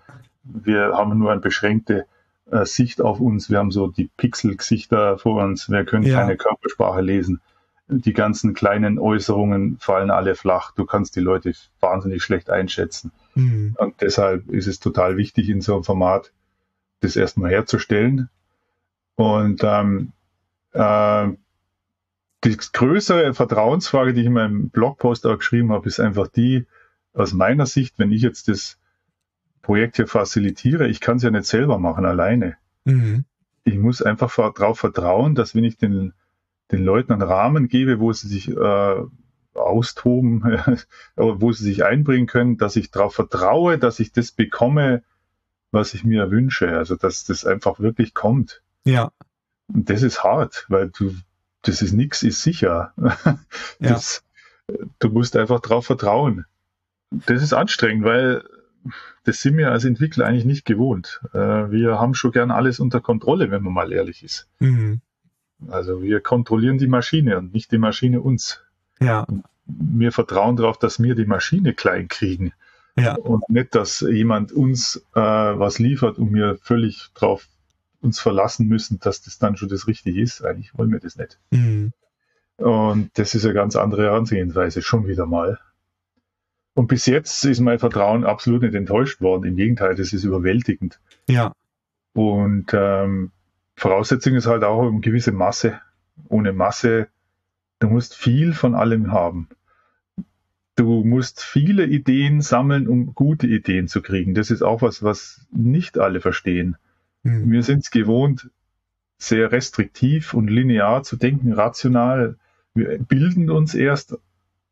[0.43, 2.05] wir haben nur eine beschränkte
[2.51, 3.49] äh, Sicht auf uns.
[3.49, 5.69] Wir haben so die Pixel-Gesichter vor uns.
[5.69, 6.19] Wir können ja.
[6.19, 7.41] keine Körpersprache lesen.
[7.87, 10.71] Die ganzen kleinen Äußerungen fallen alle flach.
[10.71, 13.11] Du kannst die Leute wahnsinnig schlecht einschätzen.
[13.35, 13.75] Mhm.
[13.77, 16.31] Und deshalb ist es total wichtig, in so einem Format
[17.01, 18.29] das erstmal herzustellen.
[19.15, 20.13] Und ähm,
[20.71, 21.27] äh,
[22.43, 26.67] die größere Vertrauensfrage, die ich in meinem Blogpost auch geschrieben habe, ist einfach die,
[27.13, 28.77] aus meiner Sicht, wenn ich jetzt das
[29.61, 32.55] Projekt hier facilitiere, ich kann es ja nicht selber machen, alleine.
[32.83, 33.25] Mhm.
[33.63, 36.13] Ich muss einfach darauf vertrauen, dass wenn ich den,
[36.71, 39.03] den Leuten einen Rahmen gebe, wo sie sich äh,
[39.53, 40.43] austoben,
[41.15, 45.03] wo sie sich einbringen können, dass ich darauf vertraue, dass ich das bekomme,
[45.71, 46.77] was ich mir wünsche.
[46.77, 48.61] Also dass das einfach wirklich kommt.
[48.83, 49.11] Ja.
[49.67, 51.15] Und das ist hart, weil du
[51.67, 52.93] das ist nichts, ist sicher.
[53.79, 54.23] Das,
[54.69, 54.77] ja.
[54.99, 56.45] Du musst einfach darauf vertrauen.
[57.11, 58.43] Das ist anstrengend, weil
[59.23, 61.21] das sind wir als Entwickler eigentlich nicht gewohnt.
[61.33, 64.47] Äh, wir haben schon gern alles unter Kontrolle, wenn man mal ehrlich ist.
[64.59, 65.01] Mhm.
[65.67, 68.63] Also wir kontrollieren die Maschine und nicht die Maschine uns.
[68.99, 69.25] Ja.
[69.65, 72.53] Wir vertrauen darauf, dass wir die Maschine klein kriegen.
[72.97, 73.15] Ja.
[73.15, 77.47] Und nicht, dass jemand uns äh, was liefert und wir völlig drauf
[78.01, 80.43] uns verlassen müssen, dass das dann schon das Richtige ist.
[80.43, 81.39] Eigentlich wollen wir das nicht.
[81.51, 81.91] Mhm.
[82.57, 85.59] Und das ist eine ganz andere Herangehensweise, schon wieder mal.
[86.73, 89.45] Und bis jetzt ist mein Vertrauen absolut nicht enttäuscht worden.
[89.45, 90.99] Im Gegenteil, das ist überwältigend.
[91.27, 91.53] Ja.
[92.13, 93.31] Und ähm,
[93.75, 95.81] Voraussetzung ist halt auch eine gewisse Masse.
[96.29, 97.07] Ohne Masse,
[97.79, 99.49] du musst viel von allem haben.
[100.75, 104.33] Du musst viele Ideen sammeln, um gute Ideen zu kriegen.
[104.33, 106.77] Das ist auch was, was nicht alle verstehen.
[107.23, 107.51] Mhm.
[107.51, 108.49] Wir sind es gewohnt,
[109.17, 112.37] sehr restriktiv und linear zu denken, rational.
[112.73, 114.17] Wir bilden uns erst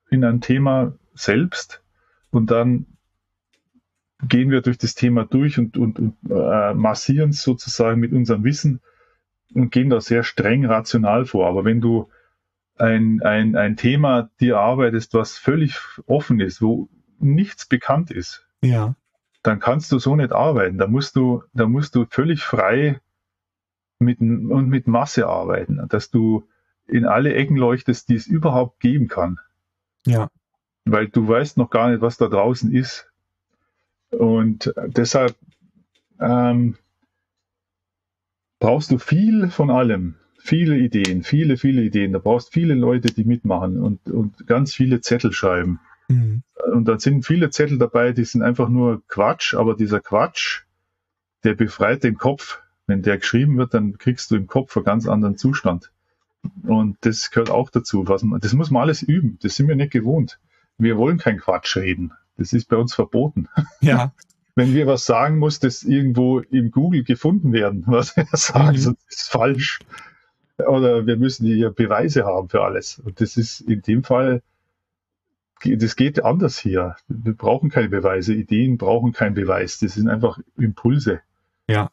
[0.09, 1.81] in ein Thema selbst
[2.31, 2.85] und dann
[4.27, 8.43] gehen wir durch das Thema durch und, und, und äh, massieren es sozusagen mit unserem
[8.43, 8.81] Wissen
[9.53, 11.47] und gehen da sehr streng rational vor.
[11.47, 12.09] Aber wenn du
[12.75, 16.89] ein, ein, ein Thema dir arbeitest, was völlig offen ist, wo
[17.19, 18.95] nichts bekannt ist, ja
[19.43, 20.77] dann kannst du so nicht arbeiten.
[20.77, 22.99] Da musst du, da musst du völlig frei
[23.99, 26.47] mit, und mit Masse arbeiten, dass du
[26.87, 29.39] in alle Ecken leuchtest, die es überhaupt geben kann.
[30.05, 30.29] Ja.
[30.85, 33.11] Weil du weißt noch gar nicht, was da draußen ist.
[34.11, 35.35] Und deshalb
[36.19, 36.77] ähm,
[38.63, 40.15] brauchst du viel von allem.
[40.37, 42.13] Viele Ideen, viele, viele Ideen.
[42.13, 45.81] Da brauchst viele Leute, die mitmachen und, und ganz viele Zettel schreiben.
[46.07, 46.43] Mhm.
[46.71, 50.61] Und da sind viele Zettel dabei, die sind einfach nur Quatsch, aber dieser Quatsch,
[51.43, 52.61] der befreit den Kopf.
[52.87, 55.91] Wenn der geschrieben wird, dann kriegst du im Kopf einen ganz anderen Zustand.
[56.65, 58.07] Und das gehört auch dazu.
[58.07, 59.39] Was man, das muss man alles üben.
[59.41, 60.39] Das sind wir nicht gewohnt.
[60.77, 62.13] Wir wollen kein Quatsch reden.
[62.37, 63.49] Das ist bei uns verboten.
[63.81, 64.13] Ja.
[64.55, 68.81] wenn wir was sagen, muss das irgendwo im Google gefunden werden, was wir sagen, mhm.
[68.81, 69.79] sonst ist falsch.
[70.57, 72.99] Oder wir müssen hier Beweise haben für alles.
[72.99, 74.43] Und das ist in dem Fall,
[75.63, 76.95] das geht anders hier.
[77.07, 78.33] Wir brauchen keine Beweise.
[78.33, 79.79] Ideen brauchen keinen Beweis.
[79.79, 81.21] Das sind einfach Impulse.
[81.67, 81.89] Ja.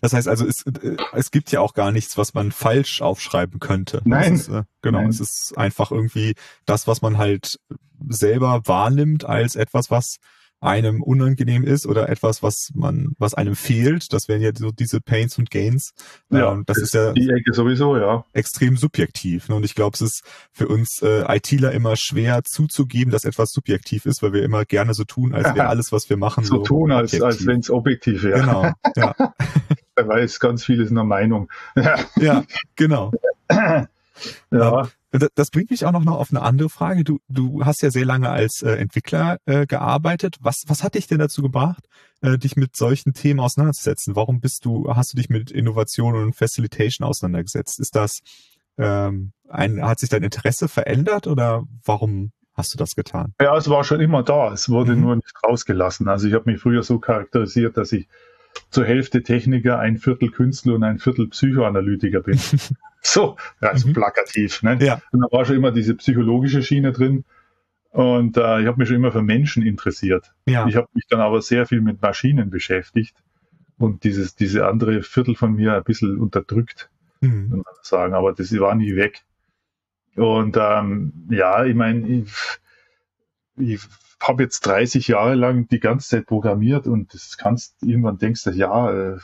[0.00, 3.60] Das heißt also, es, äh, es gibt ja auch gar nichts, was man falsch aufschreiben
[3.60, 4.02] könnte.
[4.04, 4.34] Nein.
[4.34, 5.10] Ist, äh, genau, Nein.
[5.10, 6.34] es ist einfach irgendwie
[6.66, 7.60] das, was man halt
[8.08, 10.18] selber wahrnimmt als etwas, was
[10.62, 14.12] einem unangenehm ist oder etwas, was man, was einem fehlt.
[14.12, 15.92] Das wären ja so diese Pains und Gains.
[16.30, 18.24] Ja, ähm, das, das ist ja die Ecke sowieso, ja.
[18.32, 19.48] Extrem subjektiv.
[19.48, 19.56] Ne?
[19.56, 24.06] Und ich glaube, es ist für uns äh, ITler immer schwer zuzugeben, dass etwas subjektiv
[24.06, 26.62] ist, weil wir immer gerne so tun, als wäre alles, was wir machen, so, so
[26.62, 28.40] tun, als, als wenn es objektiv wäre.
[28.40, 28.72] Genau.
[28.94, 29.14] Ja.
[29.96, 31.50] Wer weiß, ganz vieles in der Meinung.
[32.16, 32.44] ja,
[32.76, 33.10] genau.
[34.50, 34.88] Ja.
[35.34, 37.04] Das bringt mich auch noch auf eine andere Frage.
[37.04, 40.36] Du, du hast ja sehr lange als äh, Entwickler äh, gearbeitet.
[40.40, 41.86] Was, was hat dich denn dazu gebracht,
[42.22, 44.16] äh, dich mit solchen Themen auseinanderzusetzen?
[44.16, 47.78] Warum bist du, hast du dich mit Innovation und Facilitation auseinandergesetzt?
[47.78, 48.20] Ist das
[48.78, 53.34] ähm, ein, hat sich dein Interesse verändert oder warum hast du das getan?
[53.38, 54.52] Ja, es war schon immer da.
[54.52, 55.02] Es wurde mhm.
[55.02, 56.08] nur nicht rausgelassen.
[56.08, 58.08] Also ich habe mich früher so charakterisiert, dass ich
[58.70, 62.38] zur Hälfte Techniker, ein Viertel Künstler und ein Viertel Psychoanalytiker bin.
[63.12, 63.92] so, also mhm.
[63.94, 64.62] plakativ.
[64.62, 64.78] Ne?
[64.80, 65.00] Ja.
[65.10, 67.24] Und da war schon immer diese psychologische Schiene drin.
[67.90, 70.32] Und äh, ich habe mich schon immer für Menschen interessiert.
[70.46, 70.66] Ja.
[70.66, 73.14] Ich habe mich dann aber sehr viel mit Maschinen beschäftigt
[73.76, 77.48] und dieses, diese andere Viertel von mir ein bisschen unterdrückt, mhm.
[77.50, 78.14] man sagen.
[78.14, 79.22] Aber das war nie weg.
[80.16, 82.32] Und ähm, ja, ich meine, ich,
[83.56, 83.80] ich
[84.20, 88.50] habe jetzt 30 Jahre lang die ganze Zeit programmiert und das kannst irgendwann denkst du,
[88.50, 89.18] ja, äh,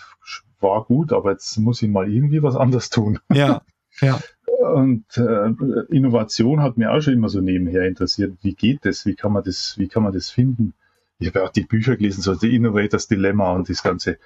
[0.60, 3.18] war gut, aber jetzt muss ich mal irgendwie was anderes tun.
[3.32, 3.62] Ja,
[4.00, 4.20] ja.
[4.46, 5.52] Und äh,
[5.88, 8.36] Innovation hat mir auch schon immer so nebenher interessiert.
[8.42, 9.06] Wie geht das?
[9.06, 10.74] Wie kann man das, wie kann man das finden?
[11.18, 14.18] Ich habe auch die Bücher gelesen, so The Innovators Dilemma und das Ganze.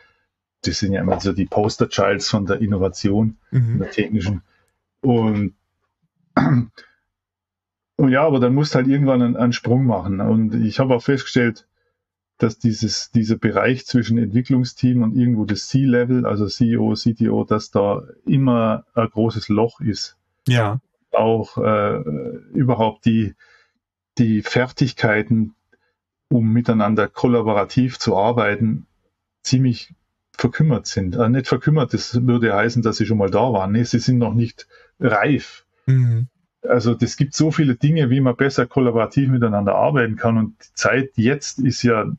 [0.63, 3.79] Das sind ja immer so die Poster Childs von der Innovation, mhm.
[3.79, 4.43] der technischen.
[5.01, 5.55] Und
[7.97, 10.21] und ja, aber dann musst du halt irgendwann einen, einen Sprung machen.
[10.21, 11.67] Und ich habe auch festgestellt,
[12.43, 18.03] dass dieses, dieser Bereich zwischen Entwicklungsteam und irgendwo das C-Level, also CEO, CTO, dass da
[18.27, 20.17] immer ein großes Loch ist.
[20.49, 20.81] Ja.
[21.13, 21.99] Auch äh,
[22.53, 23.35] überhaupt die,
[24.19, 25.55] die Fertigkeiten,
[26.29, 28.87] um miteinander kollaborativ zu arbeiten,
[29.43, 29.95] ziemlich
[30.33, 31.17] verkümmert sind.
[31.17, 33.73] Äh, nicht verkümmert, das würde heißen, dass sie schon mal da waren.
[33.73, 34.67] Nee, sie sind noch nicht
[34.99, 35.65] reif.
[35.87, 36.29] Mhm.
[36.63, 40.39] Also das gibt so viele Dinge, wie man besser kollaborativ miteinander arbeiten kann.
[40.39, 42.11] Und die Zeit jetzt ist ja,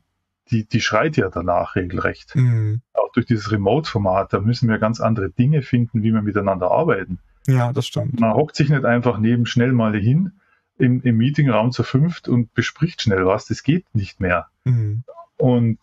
[0.50, 2.34] die, die schreit ja danach regelrecht.
[2.36, 2.82] Mhm.
[2.92, 7.18] Auch durch dieses Remote-Format, da müssen wir ganz andere Dinge finden, wie wir miteinander arbeiten.
[7.46, 8.20] Ja, das stimmt.
[8.20, 10.32] Man hockt sich nicht einfach neben schnell mal hin
[10.78, 13.46] im, im Meetingraum zu fünft und bespricht schnell was.
[13.46, 14.48] Das geht nicht mehr.
[14.64, 15.04] Mhm.
[15.36, 15.78] Und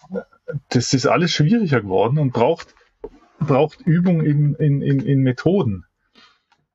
[0.69, 2.75] das ist alles schwieriger geworden und braucht,
[3.39, 5.85] braucht Übung in, in, in, in Methoden.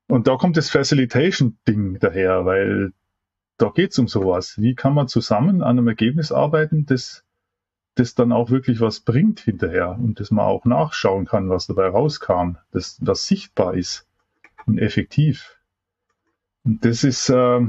[0.09, 2.93] Und da kommt das Facilitation-Ding daher, weil
[3.59, 4.55] da geht's um sowas.
[4.59, 7.25] Wie kann man zusammen an einem Ergebnis arbeiten, das,
[7.97, 11.89] das dann auch wirklich was bringt hinterher und das man auch nachschauen kann, was dabei
[11.89, 14.07] rauskam, das, das sichtbar ist
[14.67, 15.57] und effektiv.
[16.65, 17.61] Und das ist, äh,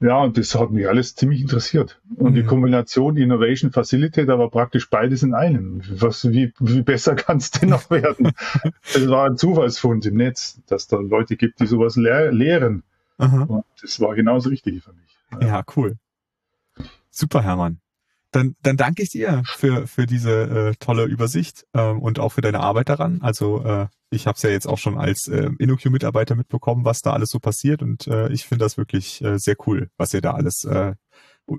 [0.00, 2.00] ja, und das hat mich alles ziemlich interessiert.
[2.16, 2.34] Und mhm.
[2.36, 5.82] die Kombination Innovation Facilitator war praktisch beides in einem.
[5.90, 8.32] Was, wie, wie besser kann es denn noch werden?
[8.82, 12.84] Es war ein Zufallsfund im Netz, dass da Leute gibt, die sowas lehr lehren.
[13.82, 15.18] Das war genauso richtig für mich.
[15.42, 15.98] Ja cool.
[17.10, 17.80] Super, Hermann.
[18.32, 20.30] Dann, dann danke ich dir für, für diese
[20.70, 23.20] äh, tolle Übersicht ähm, und auch für deine Arbeit daran.
[23.22, 27.12] Also äh, ich habe es ja jetzt auch schon als äh, InnoQ-Mitarbeiter mitbekommen, was da
[27.12, 30.32] alles so passiert und äh, ich finde das wirklich äh, sehr cool, was ihr da
[30.32, 30.94] alles, äh,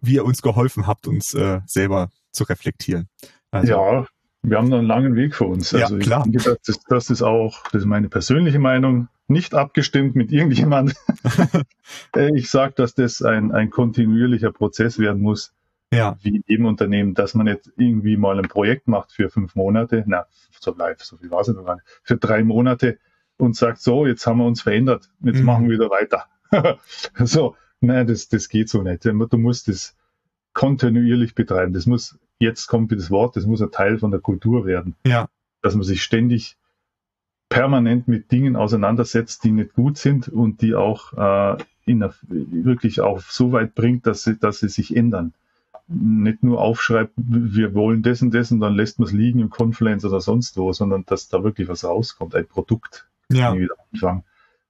[0.02, 3.10] wie ihr uns geholfen habt, uns äh, selber zu reflektieren.
[3.52, 4.06] Also, ja,
[4.44, 5.74] wir haben noch einen langen Weg vor uns.
[5.74, 6.26] Also ja, klar.
[6.26, 10.96] Ich denke, das, das ist auch, das ist meine persönliche Meinung, nicht abgestimmt mit irgendjemand.
[12.16, 15.54] Äh, ich sage, dass das ein, ein kontinuierlicher Prozess werden muss
[15.92, 16.18] ja.
[16.22, 20.26] wie im Unternehmen, dass man nicht irgendwie mal ein Projekt macht für fünf Monate, na,
[20.60, 21.60] so live, so viel war es nicht,
[22.04, 22.98] für drei Monate
[23.38, 25.46] und sagt, so, jetzt haben wir uns verändert, jetzt mhm.
[25.46, 26.26] machen wir wieder weiter.
[27.26, 29.06] so, nein, das, das geht so nicht.
[29.06, 29.96] Du musst das
[30.54, 31.74] kontinuierlich betreiben.
[31.74, 34.96] Das muss, jetzt kommt das Wort, das muss ein Teil von der Kultur werden.
[35.06, 35.28] Ja.
[35.62, 36.58] Dass man sich ständig
[37.50, 43.20] permanent mit Dingen auseinandersetzt, die nicht gut sind und die auch äh, in wirklich auch
[43.22, 45.34] so weit bringt, dass sie, dass sie sich ändern
[45.94, 49.50] nicht nur aufschreibt, wir wollen das und das und dann lässt man es liegen im
[49.50, 53.08] Confluence oder sonst wo, sondern dass da wirklich was rauskommt, ein Produkt.
[53.30, 54.24] Ja.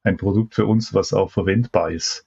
[0.03, 2.25] Ein Produkt für uns, was auch verwendbar ist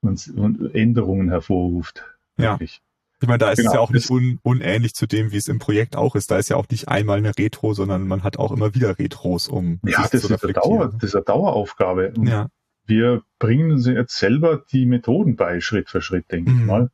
[0.00, 2.04] und, und Änderungen hervorruft.
[2.36, 2.58] Ja.
[2.60, 5.48] Ich meine, da ist genau, es ja auch nicht un unähnlich zu dem, wie es
[5.48, 6.30] im Projekt auch ist.
[6.30, 9.48] Da ist ja auch nicht einmal eine Retro, sondern man hat auch immer wieder Retros,
[9.48, 12.12] um ja, das ist, eine Dauer, das ist eine Daueraufgabe.
[12.16, 12.48] Und ja.
[12.86, 16.60] Wir bringen uns jetzt selber die Methoden bei, Schritt für Schritt, denke mhm.
[16.60, 16.90] ich mal.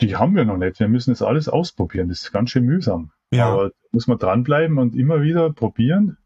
[0.00, 0.80] Die haben wir noch nicht.
[0.80, 2.08] Wir müssen das alles ausprobieren.
[2.08, 3.10] Das ist ganz schön mühsam.
[3.30, 3.46] Ja.
[3.46, 6.18] Aber muss man dranbleiben und immer wieder probieren,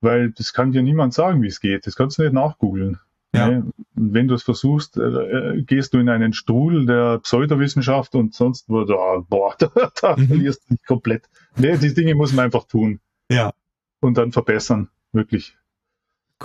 [0.00, 1.86] weil das kann dir niemand sagen, wie es geht.
[1.86, 2.98] Das kannst du nicht nachgoogeln.
[3.34, 3.48] Ja.
[3.48, 3.72] Ne?
[3.94, 8.68] Wenn du es versuchst, äh, äh, gehst du in einen Strudel der Pseudowissenschaft und sonst
[8.68, 10.28] wo da, boah, da, da mhm.
[10.28, 11.28] verlierst du dich komplett.
[11.56, 13.00] Nee, die Dinge muss man einfach tun.
[13.30, 13.52] Ja.
[14.00, 15.56] Und dann verbessern, wirklich.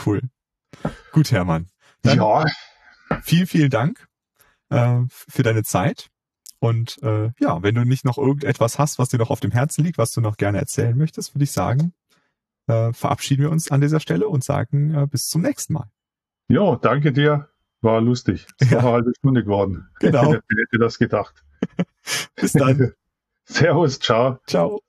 [0.06, 0.22] Cool.
[1.12, 1.68] Gut, Hermann.
[2.02, 2.46] Dann ja.
[3.22, 4.08] Vielen, vielen Dank
[4.70, 6.10] äh, für deine Zeit.
[6.63, 9.84] Und äh, ja, wenn du nicht noch irgendetwas hast, was dir noch auf dem Herzen
[9.84, 11.91] liegt, was du noch gerne erzählen möchtest, würde ich sagen,
[12.67, 15.91] äh, verabschieden wir uns an dieser Stelle und sagen äh, bis zum nächsten Mal.
[16.47, 17.49] Ja, danke dir.
[17.82, 18.47] War lustig.
[18.60, 18.78] Es ja.
[18.78, 19.89] war eine halbe Stunde geworden.
[19.99, 20.36] Genau.
[20.36, 21.43] Ich hätte das gedacht.
[22.38, 22.93] Bis dann.
[23.43, 24.39] Servus, ciao.
[24.47, 24.80] Ciao.